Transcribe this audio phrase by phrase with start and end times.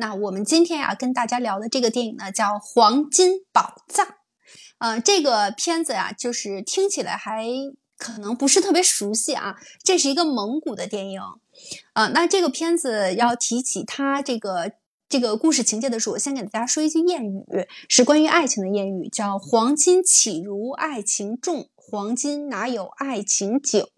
[0.00, 4.06] 那我们今天呀跟大家聊的这个电影呢，叫《黄金宝藏》。
[4.78, 7.44] 呃，这个片子呀，就是听起来还
[7.98, 9.56] 可能不是特别熟悉啊。
[9.84, 11.20] 这是一个蒙古的电影。
[11.92, 14.72] 呃，那这个片子要提起它这个
[15.06, 23.90] 这个故事情节的时候，我先给大家说一句谚语，是关于爱情的谚语，叫“黄金岂如爱情重，黄金哪有爱情久”。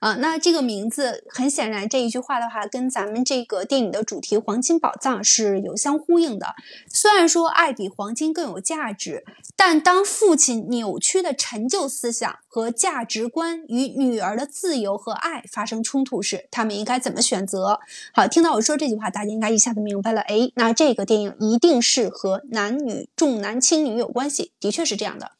[0.00, 6.54] 啊，那这个名字很显然，这一句话的话，跟咱们这个电影的主题“黄金宝藏”是有相呼应的。
[6.92, 9.24] 虽然说爱比黄金更有价值，
[9.56, 17.80] 但当父亲扭曲的陈旧思想和价值观与女儿的自由和爱发生冲突时，他们应该怎么选择？
[18.12, 20.20] 好，听到我说这句话，大家应该一下子明白了。
[20.22, 25.32] 哎，那这个电影一定是和男女重男轻女有关系，的确是这样的。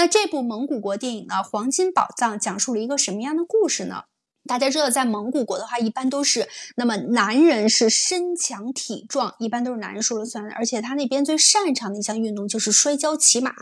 [0.00, 4.04] 那这部蒙古国电影呢，《黄金宝藏》讲述了一个什么样的故事呢？
[4.50, 13.52] 大家知道，在蒙古国的话，一般都是那么男人是身强体壮，一般都是男人说了算的，而且他那边最擅长的一项运动就是摔跤骑马，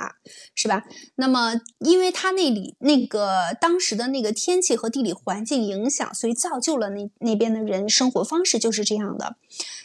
[0.54, 0.84] 是吧？
[1.16, 9.36] 那么，因为他那里那个当时的那个天气和地理环境影响，所以造就了那那边的人生活方式就是这样的。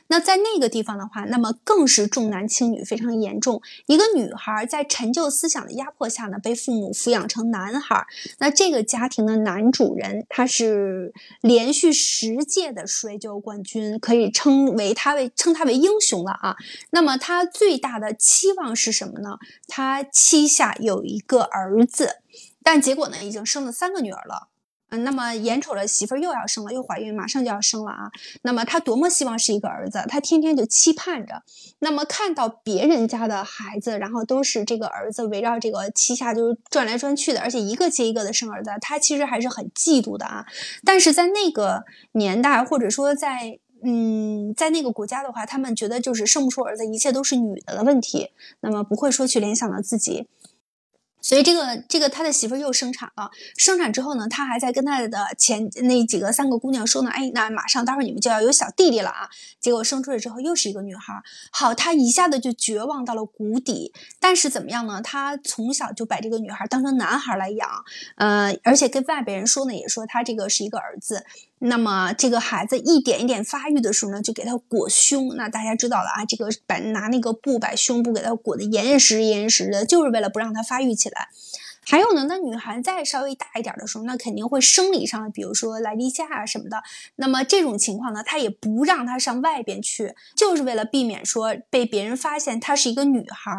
[0.07, 3.61] 那在那个地方的话，那么更是重男轻女非常严重。
[3.87, 8.05] 一个女孩在陈旧思想的压迫下呢，被父母抚养成男孩。
[8.39, 10.92] 那这个家庭的男主人，他是
[11.41, 16.55] 连续十届的摔跤冠军，可以称为他为称他为英雄了啊。
[16.91, 19.37] 那么他最大的期望是什么呢？
[19.67, 22.17] 他膝下有一个儿子，
[22.63, 24.49] 但结果呢，已经生了三个女儿了。
[24.97, 28.11] 那么眼瞅着媳妇儿又要生了，又怀孕，马上就要生了啊！
[28.43, 31.43] 那么他多么希望是一个儿子，他天天就期盼着。
[31.79, 40.45] 那么看到别人家的孩子，然后都是这个儿子围绕这个膝下就是转来转去的，而且一个接一个的生儿子，他其实还是很嫉妒的啊。
[40.85, 48.29] 但是在那个年代，或者说在嗯，在那个国家的话，他们觉得就是生不出儿子，一切都是女的的问题，
[48.61, 50.27] 那么不会说去联想到自己。
[51.23, 59.29] 所以这个这个他的媳妇儿又生产了，生产之后呢，他还在跟他的前那几个三个姑娘说呢，哎，那马上待会儿你们就要有小弟弟了啊！
[59.61, 61.13] 结果生出来之后又是一个女孩，
[61.51, 63.93] 好，他一下子就绝望到了谷底。
[64.19, 65.01] 但是怎么样呢？
[65.01, 67.69] 他从小就把这个女孩当成男孩来养，
[68.17, 71.25] 呃，而且跟外边人说呢，也说他这个是一个儿子。
[71.65, 75.35] 那么这个孩子一点一点发育的时候呢，就给他裹胸。
[75.37, 81.29] 那大家知道了啊，这个把拿那个布把胸部给他裹得严实严实的，就是为了不让他发育起来。
[81.85, 86.81] 还有呢，那女孩再稍微大一点的时候，那肯定会生理上，比如说来例假啊什么的。
[87.15, 93.51] 那么这种情况呢，他也不让她上外边去，就是为了避免说被别人发现她是一个女孩。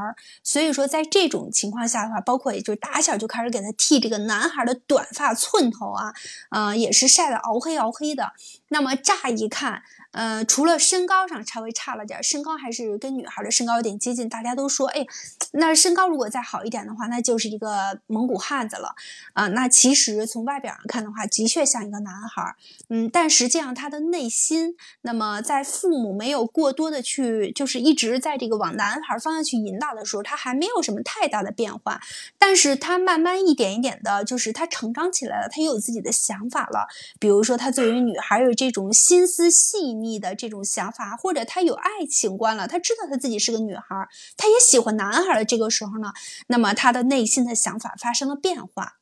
[0.42, 6.14] 所以说，在这种情况下的话，包括也就打小就开始给她剃这个男孩的短发寸头啊，
[6.50, 8.32] 呃，也是晒得熬黑熬黑的。
[8.68, 9.82] 那么乍一看。
[10.14, 14.28] 呃，除了身高上稍微差了点，身高还是跟女孩的身高有点接近。
[14.28, 15.04] 大家都说，哎，
[15.52, 18.94] 那身高如果再好一点的话，那就是一个蒙古汉子了
[19.32, 19.48] 啊。
[19.48, 22.54] 那其实从外表上看的话，的确像一个男孩，
[22.90, 32.00] 嗯，但实际上他的内心，那么在父母没有过多的去，就是一直在这个往男孩方向去引导的时候，他还没有什么太大的变化。
[32.38, 36.86] 但是他慢慢一点一点的，就是他成长起来了，他又有自己的想法了。
[37.18, 40.03] 比如说，他作为女孩有这种心思细腻。
[40.04, 46.12] 你的这种想法，或者他有爱情观了，他知道他自己是个女孩，他也喜欢男孩的这个时候呢，
[46.48, 48.98] 那么他的内心的想法发生了变化。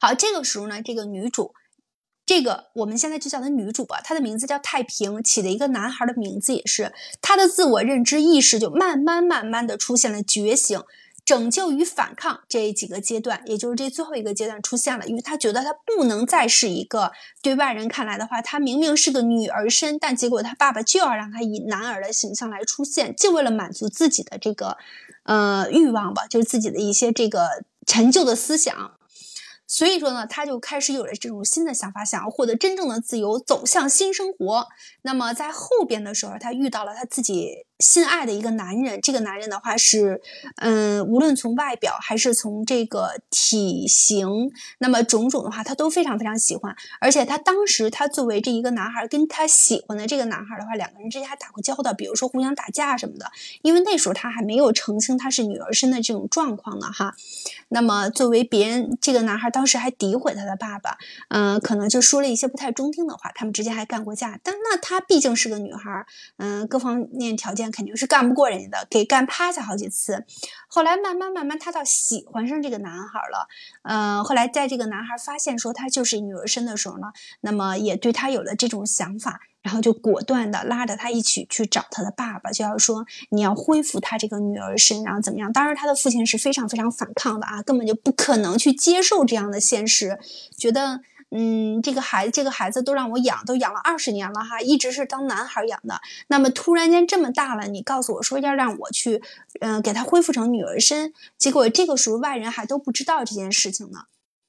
[0.00, 1.54] 好，这个时候呢，这个女主，
[2.24, 10.80] 这个我们现在就叫她女主吧，她的名字叫太平，起的一个男孩的名字也是，她的自我认知意识就慢慢慢慢的出现了觉醒。
[11.24, 24.76] 拯救与反抗这几个阶段，也就是这最后一个阶段出现了，因为他觉得他不能再是一个对外人看来的话，他明明是个女儿身，但结果他爸爸就要让他以男儿的形象来出现，就为了满足自己的这个
[25.22, 28.98] 呃欲望吧，就是自己的一些这个陈旧的思想。
[29.68, 34.66] 所以说呢，他就开始有了这种新的想法，想要获得真正的自由，走向新生活。
[35.02, 37.64] 那么在后边的时候，他遇到了他自己。
[37.82, 40.22] 心爱的一个男人，这个男人的话是，
[40.58, 46.74] 嗯，无论从外表还是从这个体型，那么种种的话，他都非常非常喜欢。
[47.00, 53.26] 而且他当时他作为这一个男孩，跟他喜欢的这个男孩的话，两个人之间还打过交道，比如说互相打架什么的。
[53.62, 57.16] 因为那时候他还没有澄清他是女儿身的这种状况呢，哈。
[57.70, 60.96] 那么作为别人，这个男孩当时还诋毁他的爸爸，
[61.30, 63.32] 嗯，可能就说了一些不太中听的话。
[63.34, 64.38] 他们之间还干过架。
[64.44, 66.06] 但那他毕竟是个女孩，
[66.36, 67.71] 嗯，各方面条件。
[67.72, 70.24] 肯定是干不过人家的，给干趴下好几次。
[70.68, 73.48] 后来慢慢慢慢，他倒喜欢上这个男孩了。
[73.82, 77.08] 嗯，后来在这个男孩发现说他就是女儿身的时候呢，
[77.40, 79.40] 那么也对他有了这种想法。
[79.62, 85.52] 然后就果断的拉着他一起去找他的爸爸，就要说你要恢复他这个女儿身，然后怎么样？
[85.52, 90.18] 当然，他的父亲是非常非常反抗的啊，根本就不可能去接受这样的现实，
[90.58, 91.02] 觉得
[91.34, 99.22] 嗯，这个孩子这个孩子都让我养，都养了二十年了哈，一直是当男孩养的，那么突然间这么大了，你告诉我说要让我去
[99.60, 104.00] 嗯给他恢复成女儿身，结果这个时候外人还都不知道这件事情呢。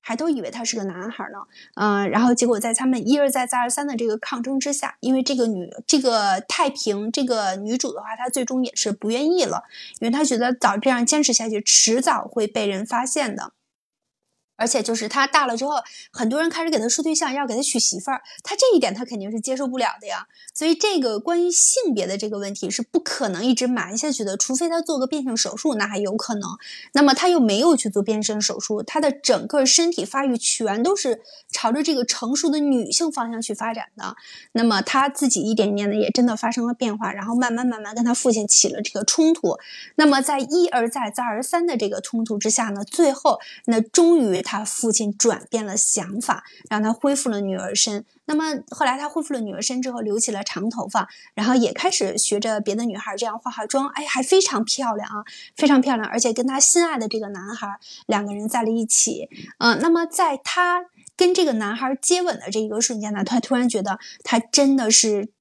[0.05, 1.37] 还都以为他是个男孩呢，
[1.75, 9.63] 嗯，然后结果在他们一而再再而三的这个抗争之下，因为这个女这个太平这个女主的话，她最终也是不愿意了，
[10.01, 13.53] 因为她觉得早这样坚持下去，迟早会被人发现的。
[14.55, 15.73] 而且就是他大了之后，
[16.11, 20.27] 很多人开始给他说对象，要给他娶媳妇儿，他这一点他肯定是接受不了的呀。
[20.53, 26.43] 所以这个关于性别的这个问题是不可能一直瞒下去的，除非他做个变性手术，那还有可能。
[26.93, 31.21] 那么他又没有去做变性手术，他的整个身体发育全都是
[31.51, 34.15] 朝着这个成熟的女性方向去发展的。
[34.51, 39.57] 那么他自己一点点的也真的发生了变化，然后慢慢慢慢跟他父亲起了这个冲突。
[39.95, 44.43] 那么在一而再再而三的这个冲突之下呢，最后那终于。
[44.43, 48.05] 他他父亲转变了想法，让他恢复了女儿身。
[48.25, 53.87] 那么后来他恢复了女儿身之后，留起了长头发，然后也开始学着别的女孩这样化化妆。
[53.89, 56.07] 哎，还非常漂亮啊，非常漂亮！
[56.07, 57.67] 而且跟他心爱的这个男孩
[58.05, 59.27] 两个人在了一起。
[59.57, 60.85] 嗯，那么在他
[61.17, 65.31] 跟这个男孩接吻的这一个瞬间呢，他突然觉得他真的是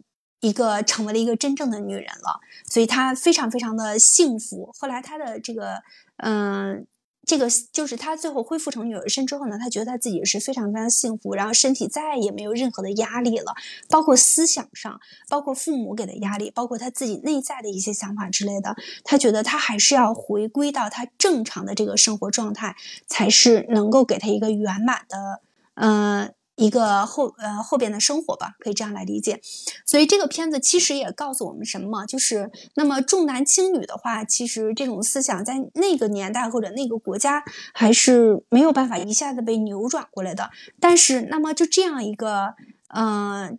[0.41, 4.73] 一个成为了一个真正的女人了，所以他非常非常的幸福。
[4.79, 5.83] 后来他的这个
[6.17, 6.87] 嗯。
[7.25, 13.55] 这个就是他最后恢复成女儿身之后呢，他觉得他自己是非常非常幸福，然后身体再也没有任何的压力了，
[13.89, 22.75] 包括思想上，包括父母给的压力，包括他自己内在的一些想法之类的，他觉得他还是要回归到他正常的这个生活状态，
[23.07, 25.41] 才是能够给他一个圆满的，
[25.75, 26.35] 嗯。
[26.63, 29.41] 一个后呃后边的生活吧，可以这样来理解。
[29.85, 32.07] 所以这个片子其实也告诉我们什么？
[32.07, 37.43] 就是那么重男轻女的话，其实这种思想在那个年代或者那个国家
[37.75, 40.51] 还是没有办法一下子被扭转过来的。
[40.79, 42.55] 但是那么就这样一个
[42.95, 43.59] 嗯。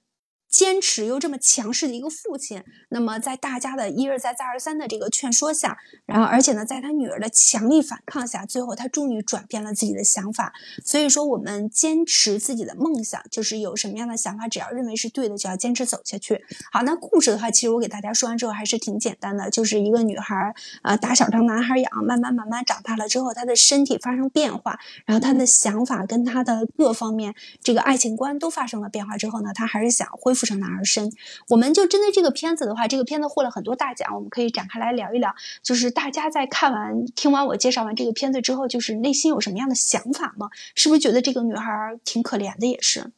[0.53, 10.53] 坚持又这么强势的一个父亲，那么在大家的一而再再而三的这个劝说下，然后而且呢，在他女儿的强力反抗下，最后他终于转变了自己的想法。
[10.85, 16.45] 所以说，我们坚持自己的梦想，就是有什么样的想法，只要认为是对的，就要坚持走下去。
[16.71, 20.53] 好，那故事的话，其实我给大家说完之后还是挺简单的，就是一个女孩儿
[20.83, 27.33] 啊，打小当男孩养，慢慢慢慢长大了之后，她的身体发生变化，然后她的想法跟她的各方面
[27.63, 30.43] 这个爱情观都发生了变化之后呢，她还是想恢复。
[30.45, 31.12] 成男儿身，
[31.50, 35.34] 我们就针对这个片子的话，这个片子获了很多大奖，我们可以展开来聊一聊。
[35.62, 40.50] 就是大家在看完、听完我介绍完这个片子之后，就是内心有什么样的想法吗？
[40.75, 42.69] 是不是觉得这个女孩挺可怜的？
[42.69, 43.12] 也是，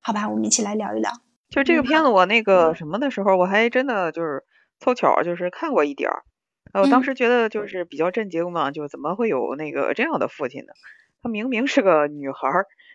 [0.00, 1.10] 好吧，我们一起来聊一聊。
[1.50, 4.44] 就这个片子，我那个什么的时候，我还真的就是
[4.80, 6.24] 凑巧就是看过一点儿。
[6.72, 10.72] 呃我当时觉得就是比较震惊嘛，就怎么会有那个这样的父亲呢？
[11.22, 12.48] 他明明是个女孩，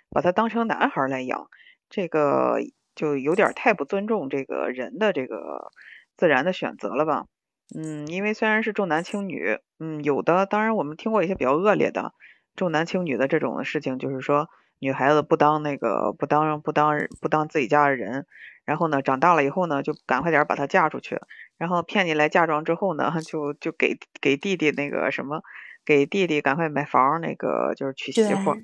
[0.09, 1.49] 把他当成男孩来养，
[1.89, 2.57] 这个。
[2.97, 5.71] 就有点太不尊重这个人的这个
[6.17, 7.27] 自然的选择了吧？
[7.75, 12.13] 嗯，因为虽然是重男轻女，嗯，有的当然我们听过一些比较恶劣的
[12.55, 14.49] 重男轻女的这种事情，就是说
[14.79, 18.25] 女孩子不当那个不当不当不当自己家的人，
[18.65, 21.19] 然后呢长大了以后呢就赶快点把她嫁出去，
[21.57, 25.41] 然后骗进来嫁妆之后呢 就就给给弟弟那个什么
[25.85, 28.55] 给弟弟赶快买房那个就是娶媳妇，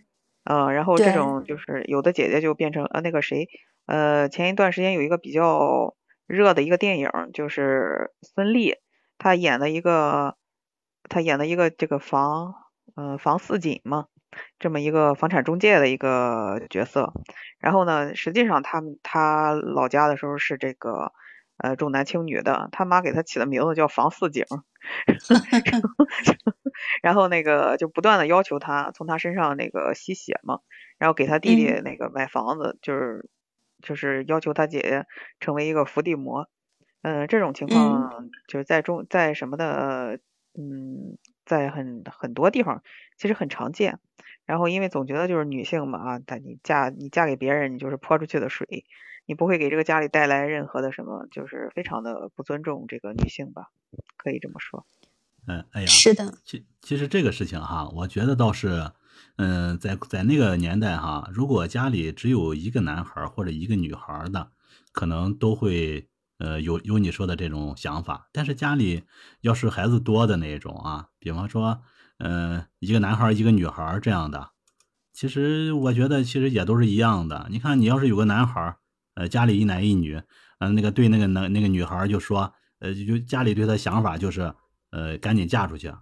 [0.46, 3.48] 嗯，然后这种就是有的姐姐就变成呃那个谁。
[3.86, 8.78] 呃，前一段时间有一个比较热的一个电影，就是孙俪，
[9.18, 10.38] 她演的一个，
[11.10, 12.56] 她演的一个这个房，
[12.96, 14.06] 嗯，房似锦嘛，
[14.58, 17.12] 这么一个房产中介的一个角色。
[17.60, 21.12] 然后呢，实际上他们他老家的时候是这个，
[21.58, 24.46] 呃，重男轻女的，他妈给他起的名字叫房似锦，
[27.04, 30.60] 然后那个就不断的要求他从他身上那个吸血嘛，
[30.98, 33.30] 然后给他弟弟那个买房子，就是。
[33.84, 35.06] 就是要求他姐姐
[35.40, 36.50] 成为一个伏地魔，
[37.04, 40.20] 嗯，这种情况就是在中在什么的，
[40.56, 42.82] 嗯，在很很多地方
[43.18, 44.00] 其实很常见。
[44.46, 48.86] 然后因为总觉得就是女性嘛啊，但你嫁你嫁给别人，你就是泼出去的水，
[49.26, 53.68] 你不会给这个家里带来任何的什么，就是非常的不尊重这个女性吧，
[54.18, 54.86] 可以这么说。
[55.46, 58.92] 嗯，哎呀，是的，其其实这个事情哈，我觉得倒是。
[59.36, 64.52] 嗯，在在那个年代哈，如果家里只有一个男孩或者一个女孩的，
[64.92, 69.04] 可能都会呃，有有你说的这种想法，但是家里
[69.42, 71.82] 要是孩子多的那种啊，比方说，
[72.20, 74.50] 呃，一个男孩一个女孩这样的，
[75.14, 77.48] 其实我觉得其实也都是一样的。
[77.50, 78.78] 你看，你要是有个男孩，
[79.16, 80.22] 呃，家里一男一女，
[80.60, 84.54] 嗯，那个对那个男那个女孩就说，呃，就家里对他想法就是，
[84.92, 85.94] 呃，赶紧嫁出去。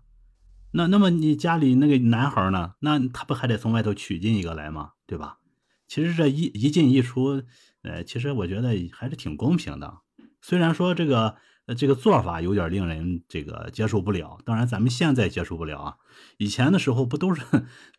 [0.74, 2.76] 那那么你家里那个男孩呢？
[2.80, 4.94] 那他不还得从外头娶进一个来吗？
[5.06, 5.40] 对吧？
[5.88, 7.44] 其实这一一进一出，
[7.82, 10.00] 呃，其实我觉得还是挺公平的。
[10.42, 11.36] 虽然说这个
[11.78, 15.98] 这个做法有点令人这个接受不了，当然咱们现在接受不了啊。
[16.38, 17.44] 以前的时候不都是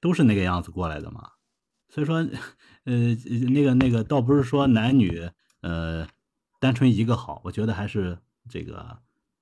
[0.01, 1.33] 都是那个样子过来的吗？
[1.91, 2.27] 所以说，
[2.85, 3.15] 呃，
[3.51, 6.09] 那个那个倒不是说男女呃
[6.59, 8.99] 单纯一个好，我觉得还是这个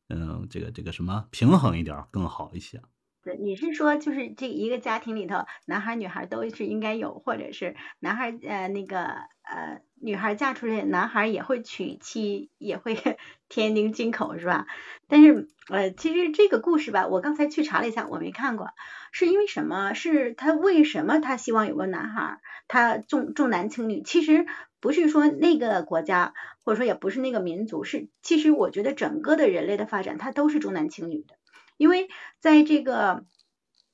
[0.08, 2.82] 嗯这个这个什么平衡一点更好一些。
[3.22, 9.02] 对，你是说就是这一个家庭里头，男孩女孩都是应该有，或者是男孩呃那个
[9.42, 12.96] 呃女孩嫁出去，男孩也会娶妻，也会
[13.50, 14.66] 添丁进口是吧？
[15.06, 18.68] 但是呃其实这个故事吧，我刚才去查了一下，我没看过，
[19.12, 19.92] 是因为什么？
[19.92, 22.38] 是他为什么他希望有个男孩？
[22.68, 24.00] 他重重男轻女？
[24.00, 24.46] 其实
[24.80, 26.32] 不是说那个国家，
[26.64, 31.34] 或者说也不是那个民族，是其实我觉得整个的人类的发展，它都是重男轻女的。
[31.80, 32.10] 因为
[32.40, 33.24] 在这个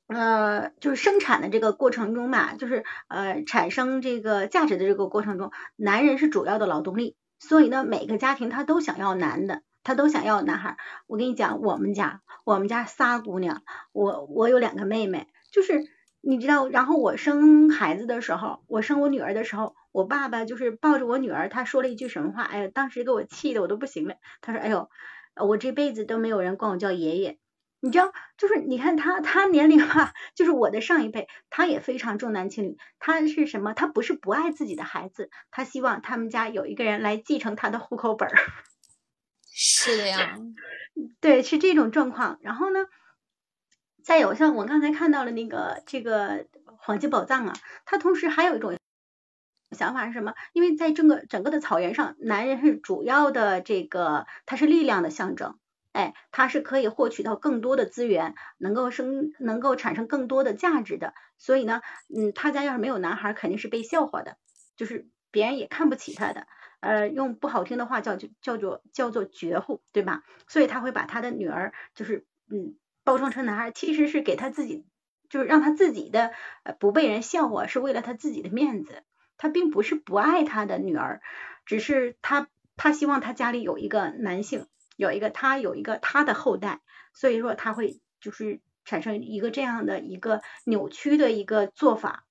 [0.09, 10.77] 呃，就是生产的这个过程中嘛，就是呃产生这个价值的这个过程中，男人是主要的劳动力，所以呢，每个家庭他都想要男的，他都想要男孩。
[11.07, 13.63] 我跟你讲，我们家我们家仨姑娘，
[13.93, 15.87] 我我有两个妹妹，就是
[16.21, 22.43] 你知道，然后我生孩子的时候，我生我女儿的时候，我爸爸就是抱着我女儿，他说了一句什么话？
[22.43, 24.17] 哎呀，当时给我气的我都不行了。
[24.41, 24.91] 他说：“哎呦，
[25.37, 27.39] 我这辈子都没有人管我叫爷爷。”
[27.87, 32.77] 你知道，就是你看他，他年龄吧，就是我的上一辈，他也非常重男轻女。
[32.99, 33.75] 他是什么？
[33.75, 38.35] 他不是不爱自己的孩子，他希望他们家有一个人来继承他的户口本儿。
[39.55, 40.37] 是的呀，
[41.21, 42.41] 对，是这种状况。
[42.43, 42.81] 然后呢，
[44.03, 46.45] 再有像我刚才看到了那个这个
[46.79, 47.53] 黄金宝藏啊，
[47.85, 48.77] 他同时还有一种
[49.71, 50.35] 想法是什么？
[50.53, 55.57] 因为在整个整个的草原上，男人是主要的这个，他是力量的象征。
[55.97, 61.15] 哎，它是可以获取到更多的资源，能够生，能够产生更多的价值的。
[61.39, 61.81] 所以呢，
[62.15, 64.37] 嗯，他家要是没有男孩，肯定是被笑话的，
[64.77, 66.47] 就是别人也看不起他的。
[66.81, 70.23] 呃，用不好听的话叫就叫做叫做绝户，对吧？
[70.47, 74.85] 所以他会把他的女儿，就是嗯，包装成男孩，其实是给他自己，
[75.31, 79.03] 就是让他自己的呃不被人笑话，是为了他自己的面子。
[79.39, 81.21] 他并不是不爱他的女儿，
[81.65, 84.67] 只是他他希望他家里有一个男性。
[84.97, 86.81] 有一个他有一个他的后代，
[87.13, 92.25] 所以说他会就是产生一个这样的一个扭曲的一个做法，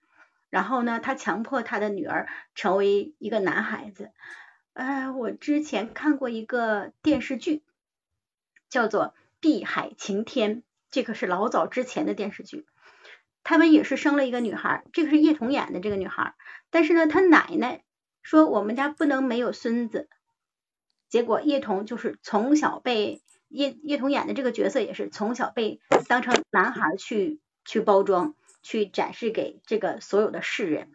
[0.50, 4.12] 然后呢，他强迫他的女儿成为一个男孩子。
[4.74, 7.64] 呃，我之前看过一个电视剧，
[8.70, 9.04] 叫做
[9.40, 10.58] 《碧海晴天》，
[10.92, 12.66] 这个是老早之前的电视剧。
[13.44, 16.34] 他们也是生了一个女孩，这个是叶童演的这个女孩，
[16.72, 17.84] 但是呢，他奶奶
[18.22, 20.10] 说我们家不能没有孙子。
[21.16, 25.80] 结果叶童就是从小被叶叶童演的这个角色也是从小被
[26.10, 30.92] 当成男孩去去包装，去展示给这个所有的世人。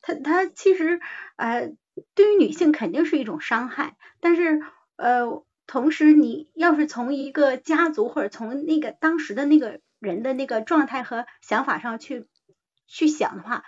[0.00, 1.00] 他他其实
[1.34, 1.72] 呃
[2.14, 4.62] 对于女性肯定是一种伤害，但是
[4.94, 12.28] 呃同时你要是从一个家族或者从那个当时的那个人的那个状态和想法上去
[12.86, 13.64] 去想的话，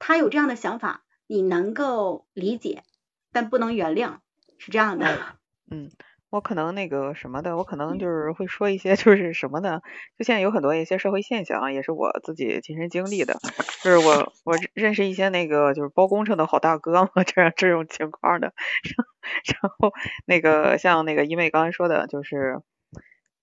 [0.00, 2.82] 他有这样的想法，你能够理解，
[3.30, 4.18] 但不能原谅。
[4.58, 5.06] 是这样的，
[5.70, 5.90] 嗯，
[6.30, 9.82] 我可能那个什么的，我可能就是会说一些就是什么的，
[10.18, 13.38] 就现在有很多一些社会现象，也是我自己亲身经历的，
[13.82, 18.52] 就是我我认识一些那个就是包工程的好大哥嘛， 这样这种情况的，
[19.62, 19.92] 然后
[20.26, 22.60] 那个像那个因为刚才说的，就是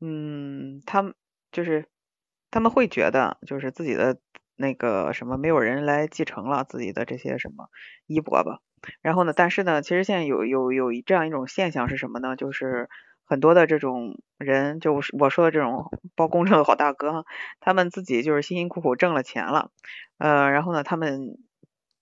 [0.02, 1.14] 嗯，他们
[1.52, 1.88] 就是
[2.52, 4.18] 他们会觉得就是自己的
[4.56, 7.70] 那个什么没有人来继承了自己的这些什么
[8.08, 8.60] 衣钵吧。
[9.02, 9.34] 然后呢？
[9.36, 12.36] 但是呢，其实现在有有有这样一种现象是什么呢？
[12.36, 12.90] 就是
[13.26, 17.26] 很多的这种人，就是我说的这种包工程的好大哥，
[17.60, 19.72] 他们自己就是辛辛苦苦挣了钱了，
[20.20, 21.38] 呃，然后呢，他们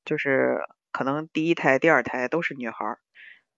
[0.04, 0.60] 就是
[0.92, 3.00] 可能第一胎、第二胎都是女孩儿，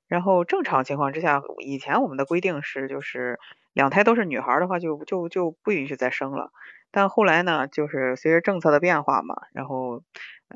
[0.07, 3.39] 然后正常情况之下，以前我们的规定是，就是
[3.73, 6.51] 两胎都是女孩的话，就就就不允许再生了。
[6.91, 10.03] 但后来呢，就是随着政策的变化嘛，然后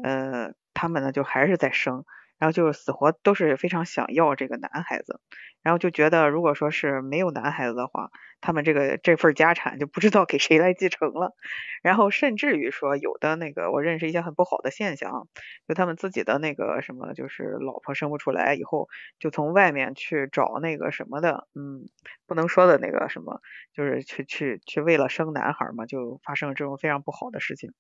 [0.04, 2.06] 呃，他们呢就还是在生。
[2.40, 5.20] 然后就是死活都是非常想要这个男孩子，
[5.62, 11.36] 然后就觉得如果说是没有男孩子的话，他们这个这份家产就不知道给谁来继承了，
[11.84, 15.28] 然后甚至于说有的那个我认识一些很不好的现象，
[15.68, 18.88] 就他们自己的那个什么就是老婆生不出来以后，
[19.20, 21.90] 就从外面去找那个什么的，嗯，
[22.26, 23.42] 不能说的那个什么，
[23.74, 27.74] 就是去去去为了生男孩嘛，就发生了这种非常不好的事情，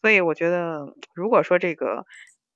[0.00, 2.06] 所以我觉得如果说这个。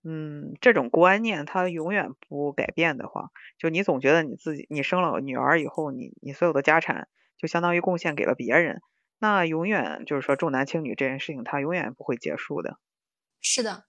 [0.05, 8.83] 嗯，这种观念它永远不改变的话，就你总觉得你自己你生了女儿以后，你你所有的家产就相当于贡献给了别人，
[9.21, 12.79] 那永远就是说重男轻女这件事情它永远不会结束的。
[13.41, 13.85] 是的，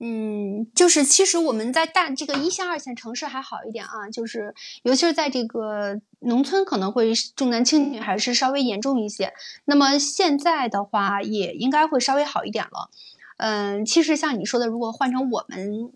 [0.00, 9.32] 嗯，就是其实我们在大这个一线二线城市还好一点啊，就是尤其是在这个农村可能会重男轻女还是稍微严重一些，
[9.64, 12.90] 那么现在的话也应该会稍微好一点了。
[13.36, 15.92] 嗯，其实像你说的，如果换成我们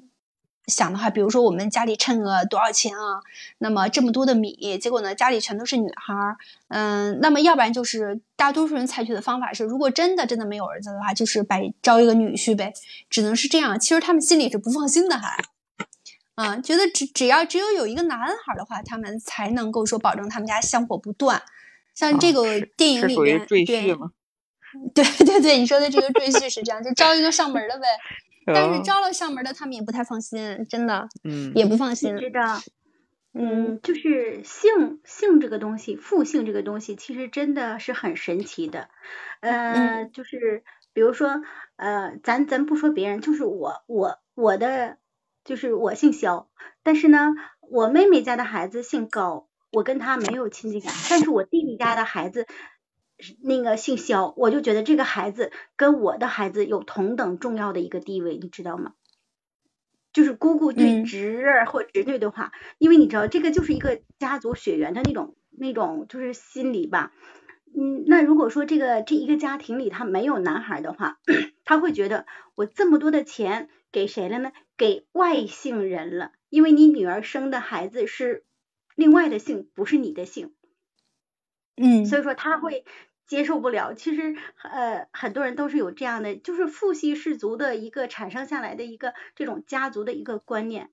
[0.67, 3.23] 想的话，比如说我们家里趁个多少钱啊，
[3.59, 6.37] 那么这么多的米，结果呢家里全都是女孩儿，
[6.69, 12.75] 嗯，那么要不然就是大多数人采取的方法是，如果真的真的没有儿子的话，就是摆招一个女婿呗，
[13.09, 13.81] 只能是这样。
[13.81, 15.43] 其实他们心里是不放心的，还
[16.35, 21.43] 啊，觉得只只要只有有一个男孩的话，他们才能够说保证他们家香火不断。
[21.95, 23.97] 像这个电影里面，对。
[24.95, 27.87] 对对对，你说的这个赘婿是这样，就招一个上门的呗。
[28.51, 32.17] 但是招了上门的，他们也不太放心，真的，嗯，也不放心。
[32.17, 32.59] 知道，
[33.35, 38.89] 嗯，就是姓姓这个东西，父姓这个东西，其实真的是很神奇的。
[39.41, 41.43] 呃，就是比如说，
[41.77, 44.97] 呃，咱咱不说别人，就是我我我的，
[45.45, 46.49] 就是我姓肖，
[46.83, 52.47] 但是呢，我妹妹家的孩子姓高，我跟他没有亲近感，但是我弟弟家的孩子。
[53.43, 58.93] 那个姓肖，我就觉得这个孩子跟我的孩子有同等重要的一个地位，你知道吗？
[60.13, 67.13] 就是姑姑对侄儿或侄女的话，因为你知道这个就是一个家族血缘的那种那种就是心理吧。
[67.77, 71.19] 嗯，那如果说这个这一个家庭里他没有男孩的话，
[71.65, 74.53] 他会觉得我这么多的钱给谁了呢？
[74.77, 78.45] 给外姓人了，因为你女儿生的孩子是
[78.97, 80.55] 另外的姓，不是你的姓。
[81.79, 82.85] 嗯，所以说他会。
[83.29, 90.89] 接受不了，其实呃很多人都是有这样的，就是父系氏族的一个产生下来的一个这种家族的一个观念。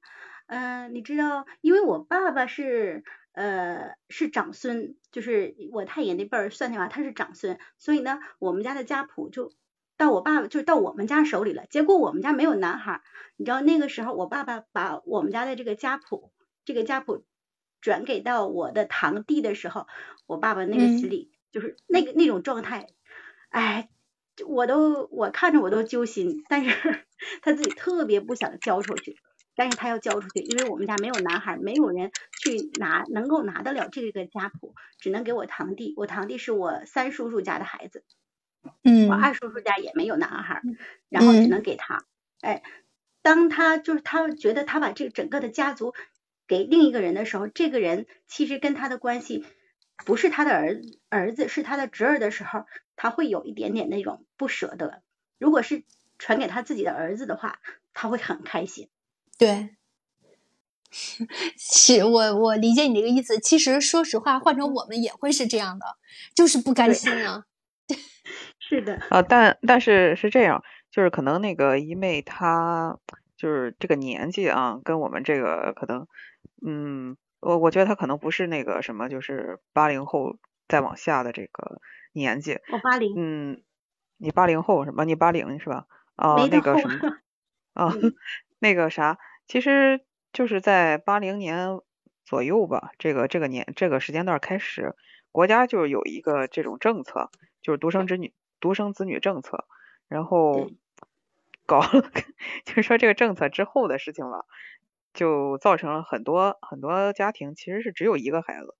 [0.48, 9.54] 嗯，你知道，因为我爸爸是呃是长孙，就是我太爷那辈儿算起来他是长孙，所以呢我们家的家谱就
[9.95, 11.65] 到我爸爸就到我们家手里了。
[11.69, 13.02] 结果我们家没有男孩，
[13.38, 16.34] 你知道那个时候我爸爸把我们家的这个家谱
[16.65, 17.24] 这个家谱
[17.86, 19.86] 转给到我的堂弟的时候，
[20.26, 21.30] 我爸爸那个心里。
[21.52, 22.88] 就是那个那种状态，
[23.48, 23.88] 哎，
[24.45, 27.06] 我都我看着我都揪心，但是
[27.41, 29.15] 他自己特别不想交出去，
[29.56, 32.12] 但是他要交出去，因为我们家没有男孩，没有人
[32.43, 38.04] 去拿能够拿得了这个家谱，只能给我堂弟，我堂弟是我三叔叔家的孩子，
[38.84, 40.62] 嗯，我二叔叔家也没有男孩，
[41.08, 42.04] 然后只能给他，
[42.41, 42.63] 哎，
[43.21, 45.93] 当他就是他觉得他把这整个的家族
[46.47, 49.45] 给另一个人的时候，这个人其实跟他的关系。
[50.05, 52.65] 不是他的儿儿子，是他的侄儿的时候，
[52.97, 55.01] 他会有一点点那种不舍得。
[55.39, 55.86] 如果是
[56.19, 57.60] 传给他自己的儿子的话，
[57.93, 58.89] 他会很开心。
[59.38, 59.69] 对，
[61.58, 63.39] 是我我理解你这个意思。
[63.39, 65.86] 其实说实话，换成我们也会是这样的，
[66.36, 67.45] 就是不甘心啊。
[68.60, 68.95] 是的。
[69.10, 72.99] 啊，但但是是这样，就是可能那个一妹她
[73.38, 76.05] 就是这个年纪啊，跟我们这个可能，
[76.65, 77.17] 嗯。
[77.41, 81.79] 我我觉得他可能不是那个什么，就是八零后再往下的这个
[82.12, 82.60] 年纪。
[82.71, 83.13] 我八零。
[83.15, 83.62] 嗯，
[84.17, 85.05] 你八零后什么？
[85.05, 85.86] 你八零是吧？
[86.15, 86.97] 啊，那个什么？
[87.75, 87.93] 啊，
[88.58, 90.01] 那个啥，其实
[90.34, 91.81] 就是在八零年
[92.23, 94.95] 左右吧，这个这个年这个时间段开始，
[95.31, 97.29] 国家就有一个这种政策，
[97.62, 99.65] 就是独生子女独生子女政策，
[100.08, 100.71] 然后
[101.67, 101.81] 搞，
[102.65, 104.47] 就是说这个政策之后的事情了。
[105.15, 108.75] 就造成了很多很多家庭其实是只有一个孩子，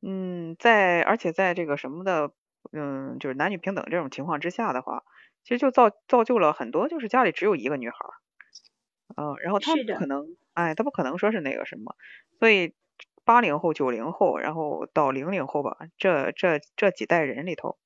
[0.00, 2.30] 嗯，在而且在这个什么的，
[2.72, 5.02] 嗯，就是男女平等这种情况之下的话，
[5.42, 7.96] 其实就造造就了很多就是家里只有一个女孩，
[9.16, 11.96] 嗯，然后他不可能，哎，他不可能说是那个什么，
[12.38, 12.74] 所以
[13.24, 17.78] 八零后、九零后，然后到零零后吧，这这这几代人里头，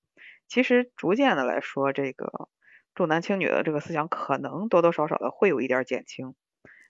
[0.48, 2.48] 其实逐渐的来说，这个
[2.94, 6.34] 重男轻女的这个思想可能多多少少的会有一点减轻。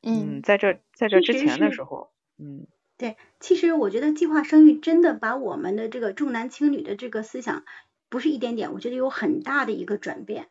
[0.03, 7.65] 嗯，在这在这之前的时候，嗯，对，其实我觉得计划生育真的把我们的这个重男轻女的这个思想，
[8.09, 10.49] 不是一点点，我觉得有很大的一个转变。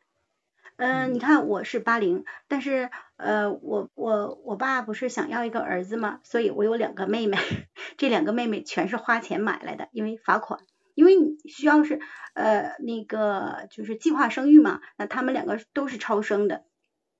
[0.75, 7.38] 嗯，你看我是八零，但是呃，我我我爸不是想要一个儿子嘛，所以我有两个妹妹，
[7.97, 10.60] 这两个妹妹全是花钱买来的，因为罚款，
[10.93, 11.99] 因为你需要是
[12.36, 16.63] 呃那个就是计划生育嘛，那他们两个都是超生的，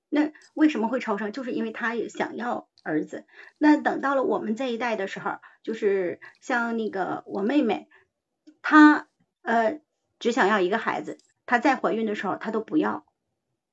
[0.10, 1.32] 那为什么会超生？
[1.32, 3.26] 就是因为他也想要儿子，
[3.58, 7.89] 那等到了我们这一代的时候，就是像那个我妹妹，
[8.62, 9.08] 她
[9.41, 9.82] 呃
[10.20, 13.06] 只想要一个孩子，她在怀孕的时候她都不要。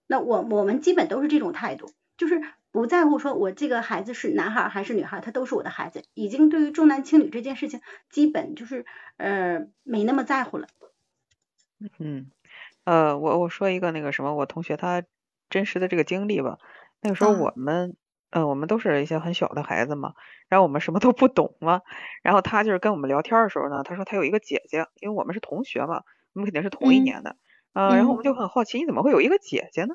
[0.06, 8.84] 那我我们基本都是这种态度，就是不在乎说我这个孩子是男孩还是女孩，他都是我的孩子，已经对于重男轻女这件事情，基本就是
[9.16, 10.66] 呃没那么在乎了。
[11.98, 12.30] 嗯，
[12.84, 15.02] 呃，我我说一个那个什么，我同学他
[15.50, 16.58] 真实的这个经历吧。
[17.00, 17.96] 那个时候我们，
[18.30, 20.14] 呃，我们都是一些很小的孩子嘛，
[20.48, 21.82] 然后我们什么都不懂嘛，
[22.22, 26.02] 然后他就是跟我们聊天的时候呢，他说他有一个姐姐，因为我们是同学嘛，
[26.32, 27.36] 我们肯定是同一年的。
[27.74, 29.94] 呃，然后我们就很好奇，你怎么会有一个姐姐呢？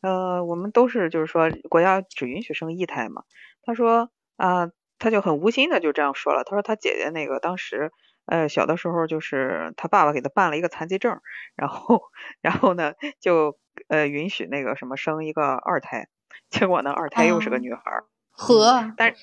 [0.00, 3.24] 呃，我们都是就是说国家只允许生一胎嘛。
[3.62, 6.44] 他说啊，他就很无心的就这样说了。
[6.44, 7.90] 他说他姐姐那个当时
[8.26, 11.20] 呃小的时候就是他爸爸给他办了一个残疾证，
[11.54, 12.02] 然后
[12.40, 13.58] 然后呢就
[13.88, 16.08] 呃允许那个什么生一个二胎，
[16.50, 17.80] 结果呢二胎又是个女孩。
[18.30, 19.14] 和，但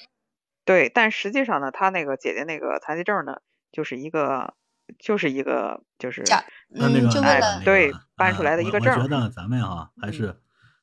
[0.66, 4.56] 对，但实际上呢，他那个姐姐那个残疾证呢，就是一个。
[5.00, 6.22] 就是一个，就是
[6.68, 8.94] 那那个哎，对，搬出来的一个证。
[8.94, 10.36] 我觉得咱们哈还是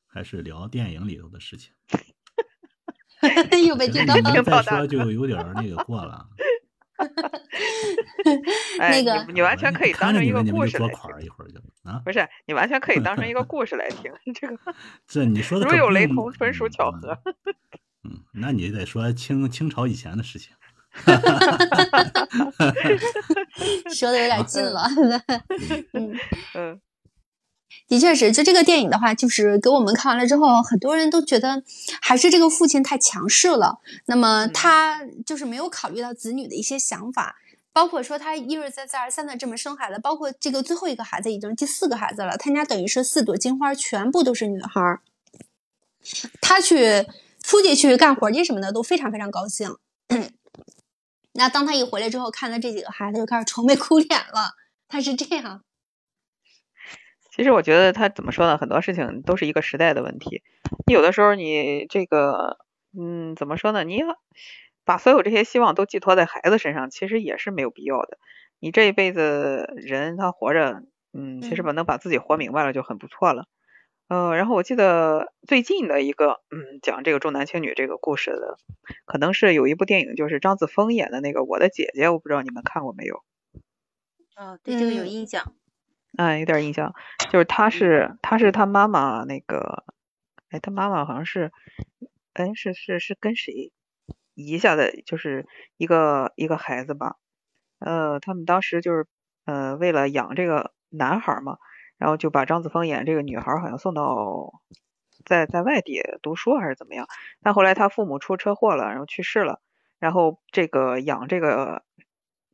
[0.07, 1.75] 还是聊电影里头的事情。
[3.69, 4.23] 又被听到了。
[4.43, 6.27] 再说就有点那个过了。
[8.79, 10.97] 那个你完全可以当成一个故事来听。
[11.23, 14.13] 一会儿就啊，不是，你完全可以当成一个故事来 听。
[14.35, 14.57] 这个
[15.07, 17.19] 这你说 的如有雷同，纯属巧合。
[18.05, 20.53] 嗯，那你得说清清朝以前的事情。
[20.93, 21.47] 哈哈哈
[21.85, 22.05] 哈
[22.59, 22.75] 哈！
[23.95, 24.83] 说的有点近了。
[25.93, 26.17] 嗯
[26.55, 26.81] 嗯，
[27.91, 31.65] 的确是，就这个电影的话，就是给我们看完了之后，很多人都觉得
[32.01, 33.81] 还是这个父亲太强势了。
[34.07, 37.35] 那么他就是没有考虑到子女的一些想法，
[37.73, 45.01] 包括说他一而再再而三的这么生孩子，包括这个最后一个孩子已经第四个孩子了，他家等于是四朵金花全部都是女孩儿。
[46.41, 47.09] 他去
[47.43, 49.77] 出去去干活去什么的都非常非常高兴。
[51.35, 54.55] 那当他一回来之后，看到这几个孩子，就开始愁眉苦脸了。
[54.87, 55.63] 他是这样。
[57.41, 58.59] 其实我觉得他怎么说呢？
[58.59, 60.43] 很多事情都是一个时代的问题。
[60.87, 62.59] 你有的时候你这个，
[62.95, 63.83] 嗯，怎么说呢？
[63.83, 64.03] 你
[64.85, 68.19] 把所有这些希望都寄托在孩子身上，其实也是没有必要的。
[68.59, 70.83] 你这一辈子人他活着，
[71.15, 73.47] 嗯，其实吧能把自己活明白了就很不错了。
[74.09, 78.59] 呃，然后我记得最近的一个，嗯，讲这个重男轻女这个故事的，
[79.07, 83.23] 可能是有一部电影，就是张子枫演的那个《我的姐姐》，我不知道你们看过没有？
[84.37, 85.55] 哦，对这个有印象。
[86.17, 86.95] 嗯，有点印象，
[87.31, 89.85] 就是他是他是他妈妈那个，
[90.51, 91.53] 哎，他妈妈好像是，
[92.35, 93.73] 哎，是是是跟谁
[94.35, 95.47] 遗下的，就是
[95.77, 97.17] 一个一个孩子吧？
[97.79, 99.07] 呃，他们当时就是
[99.45, 101.59] 呃为了养这个男孩嘛。
[102.01, 104.55] 然后就把张子枫演这个女孩好像送到
[105.27, 107.07] 在在外地读书还是怎么样，
[107.43, 109.61] 但后来他父母出车祸了，然后去世了，
[109.99, 111.83] 然后这个养这个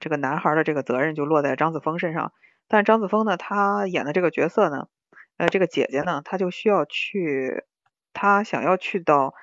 [0.01, 2.33] 这个男孩的这个责任就落在张子枫身上。
[2.69, 4.89] 但张子枫呢，他演的这个角色呢，
[5.37, 7.65] 呃，这个姐姐呢，她就需要去，
[8.13, 9.35] 她想要去到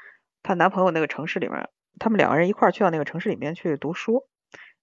[0.41, 4.27] 她男朋友那个城市里面，他们两个人一块儿去到那个城市里面去读书，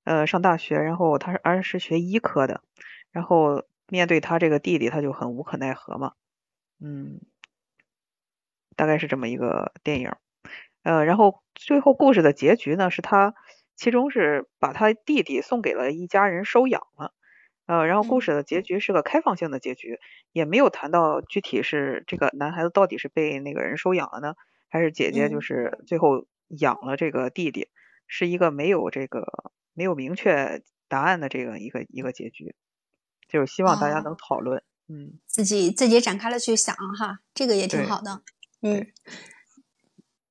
[0.04, 0.76] 呃，上大学。
[0.76, 2.62] 然后她是而是学医科的，
[3.10, 3.64] 然后。
[3.92, 6.12] 面对他这个弟弟，他就很无可奈何嘛，
[6.78, 7.20] 嗯，
[8.76, 10.12] 大概是这么一个电影，
[10.84, 13.34] 呃，然后最后故事的结局呢，是他
[13.74, 17.12] 其中是把他弟弟送给了一家人收养了，
[17.70, 20.00] 呃，然后故事的结局是个开放性的结局，
[20.32, 24.34] 也没有谈到具体是这个男孩子到底是被那个人收养了呢，
[24.68, 27.68] 还是姐姐就是最后养了这个弟弟，
[28.08, 32.56] 是一个没有这个没有明确答案的这个一个一个结局。
[33.28, 38.22] 就是希望大家能讨论，嗯，自己自己展开了去想哈，这个也挺好的，
[38.62, 38.88] 嗯，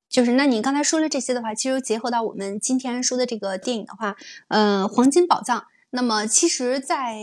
[0.10, 4.18] 就是那你刚才说了这些的话，其实结合到我们今天说的这个电影的话，
[4.50, 7.16] 呃，黄金宝藏，那么其实，在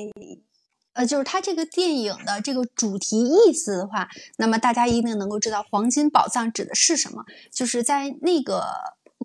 [0.92, 8.64] 呃，就是它这个电影的这个主题意思的话，那么大家一定能够知道黄金宝藏指的是什么，就是在那个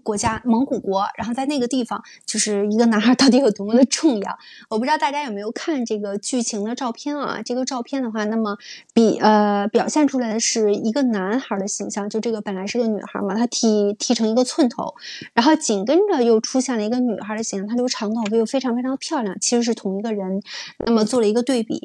[0.03, 4.37] 国家蒙古国，然后在那个地方，就是一个男孩到底有多么的重要。
[4.69, 7.41] 我不知道大家有没有看这个剧情的照片啊？
[7.43, 8.57] 这个照片的话，那么
[8.93, 14.93] 比呃表现出来的是一个男孩的形象，就这个本来是个女孩嘛，她剃剃成一个寸头，
[15.33, 20.41] 然后紧跟着又出现了一个女孩的形象，她留长头发又非常非常漂亮，其实是同一个人，
[20.85, 21.81] 那么做了一个对比。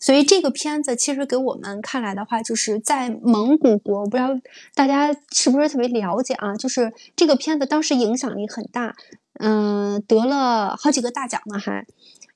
[0.00, 4.28] 所以这个片子其实给我们看来的话，就是在蒙古国，我不知道
[4.74, 6.54] 大家是不是特别了解啊？
[6.56, 8.94] 就是这个片那当时影响力很大，
[9.40, 11.86] 嗯，得了好几个大奖呢，还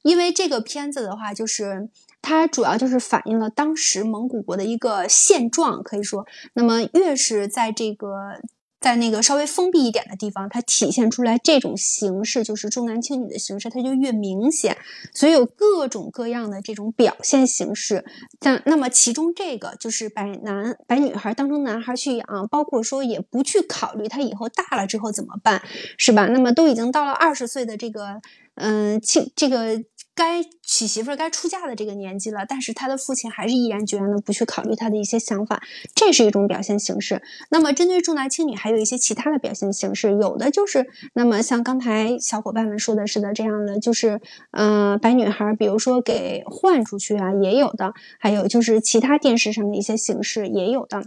[0.03, 1.89] 因为这个片子的话，就是
[2.21, 8.41] 它主要就是反映了当时蒙古国的一个现状，可以说，那么越是在这个。
[8.83, 14.77] 在那个稍微封闭一点的地方，它体现出来这种形式，就是重男轻女的形式，它就越明显。
[15.15, 18.05] 所以有各种各样的这种表现形式。
[18.41, 25.63] 但那么其中这个就是把男把女孩当成男孩去养，包括说也不去考虑他以后大了之后怎么办，
[25.97, 26.27] 是吧？
[26.27, 28.21] 那么都已经到了二十岁的这个，
[28.57, 29.83] 嗯，青这个。
[30.15, 35.63] 该娶媳妇儿、该出嫁的这个年纪了，但是他的父亲还是毅然决然的不去考虑他的一些想法，
[35.95, 37.23] 这是一种表现形式。
[37.51, 44.21] 那么，针对重男轻女，还有一些其他的表现形式，有的就是，那么像刚才小伙伴们说的是的这样的，就是，
[44.51, 51.05] 嗯，把女孩，比如说给换出去啊，也有的；还有就是其他电视上的一些形式，也有的。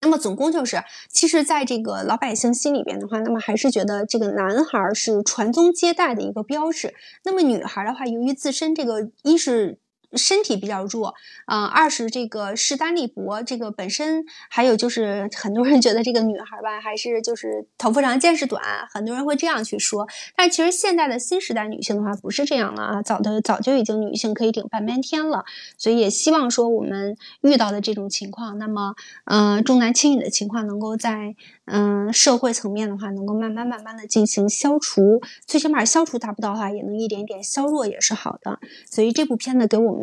[0.00, 6.94] 那么总共就是，其实，在这个老百姓心里边的话，那么还是觉得这个男孩是传宗接代的一个标志。
[7.24, 9.78] 那么女孩的话，由于自身这个一是。
[10.16, 11.14] 身体比较弱，
[11.46, 20.06] 啊，二是这个势单力薄，这个本身还有就是很多人觉得这个女孩吧，还是就是头发长见识短，很多人会这样去说。
[20.36, 25.44] 但其实现在的新时代女性的话不是这样了啊，早的早就已经女性可以顶半边天了。
[25.78, 28.94] 所以也希望说我们遇到的这种情况，那么
[29.24, 31.34] 嗯重男轻女的情况能够在。
[31.72, 38.58] 嗯，社会层面的话，能够慢慢慢慢的进行消除，最起码消除达不到的话，也能一点点削弱，也是好的。
[38.90, 39.99] 所以这部片子给我们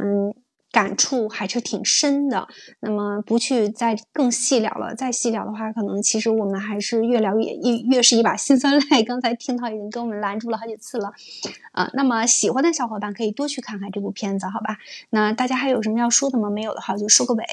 [0.72, 2.48] 感触还是挺深的。
[2.82, 9.02] 那么不去再更细聊了，再细聊的话，可能其实我们还是越聊越越越是一把辛酸泪。
[9.08, 11.14] 刚才听到已经跟我们拦住了好几次了，
[11.72, 14.78] 啊，那么喜欢的小伙伴可以多去看看这部片子，好吧？
[15.10, 16.50] 那大家还有什么要说的吗？
[16.50, 17.44] 没有的话，就收个尾。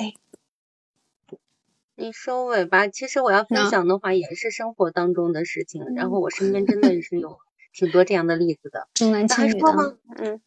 [1.97, 2.89] 你收尾吧。
[2.89, 5.95] 其实我要分享的话，也是生活当中的事情。
[5.95, 7.39] 然后我身边真的是有
[7.75, 8.87] 挺多这样的例子的。
[8.95, 9.97] 重男轻女的。
[10.17, 10.41] 嗯，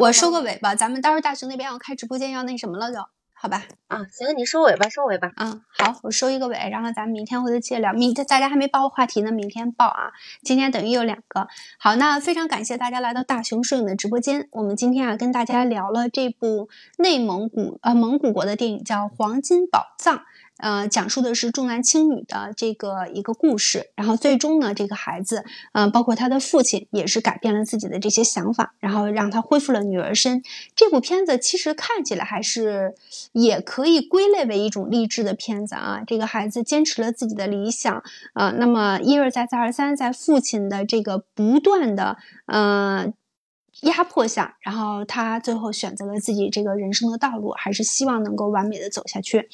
[0.00, 0.74] 我收个尾吧。
[0.74, 2.98] 咱们待会儿大熊那边要开直播间，要那什么了就，
[3.34, 3.64] 好吧？
[3.88, 5.30] 啊，行，你收尾吧，收尾吧。
[5.36, 7.92] 嗯，好，我收一个尾，然后咱们明天回头接着聊。
[7.92, 10.12] 明天大家还没报话题呢，明天报啊。
[10.42, 11.46] 今天等于有两个。
[11.78, 14.48] 好，那非常感谢大家来到大熊摄影的直播间。
[14.52, 20.16] 我们今天啊，跟大家聊了这部内蒙古呃蒙古国的电影，叫《黄金宝藏》。
[20.58, 30.42] 呃，讲述的是重男轻女的这个一个故事，然后最终呢，这个孩子，嗯，包括他的父亲，也是改变了自己的这些想法，然后让他恢复了女儿身。
[30.76, 32.94] 这部片子其实看起来还是
[33.32, 36.02] 也可以归类为一种励志的片子啊。
[36.06, 43.12] 这个孩子坚持了自己的理想，啊，那么一而再再而三，在父亲的这个不断的，呃。
[43.84, 49.48] 压迫下，然后他最后选择了自己这个人生的道路，还是希望能够完美的走下去，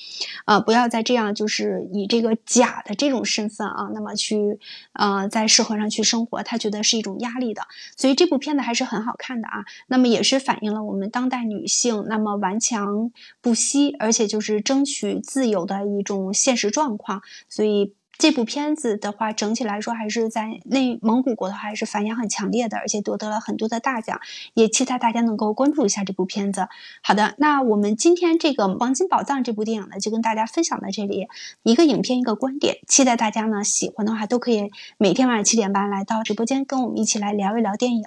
[0.44, 4.58] 啊，不要再这样，就是以这个假的这种身份啊，那么去，
[4.94, 7.62] 呃，在社会上去生活，他觉得是一种压力的。
[7.96, 17.22] 所以这部片子还是很好看的啊，那么也是反映了我们当代女性那么顽强不息，而且就是争取自由的一种现实状况。
[17.48, 17.94] 所以。
[18.20, 24.20] 这部片子的话，整体来说还是在内蒙古国的话，还是反响很强烈的，而且夺得了很多的大奖，
[24.52, 26.68] 也期待大家能够关注一下这部片子。
[27.02, 31.28] 好的，那我们今天这个《黄金宝藏》这部电影呢，就跟大家分享到这里，
[31.62, 38.04] 一个影片一个观点，期待大家呢喜欢的话，都可以每天晚上七点半来到直播间跟我们一起来聊一聊电影，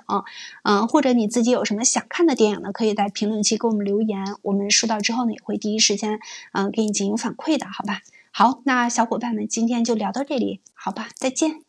[0.61, 6.19] 嗯，或者你自己有什么想看的电影呢，可以在评论区给我们留言，我们收到之后呢，也会第一时间
[6.51, 8.01] 嗯给你进行反馈的，好吧？
[8.35, 11.63] 好，那小伙伴们，今天就聊到这里，好吧，再见。